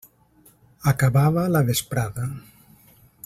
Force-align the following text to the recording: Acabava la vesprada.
Acabava 0.91 1.45
la 1.57 1.63
vesprada. 1.69 2.25